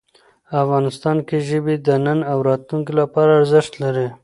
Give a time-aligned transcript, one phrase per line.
[0.63, 4.07] افغانستان کې ژبې د نن او راتلونکي لپاره ارزښت لري.